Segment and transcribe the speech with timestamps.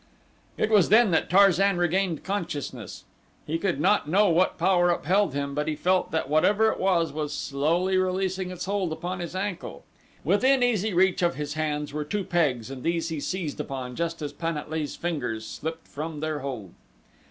[0.57, 3.03] It was then that Tarzan regained consciousness.
[3.45, 7.11] He could not know what power upheld him, but he felt that whatever it was
[7.11, 9.83] it was slowly releasing its hold upon his ankle.
[10.23, 14.23] Within easy reach of his hands were two pegs and these he seized upon just
[14.23, 16.73] as Pan at lee's fingers slipped from their hold.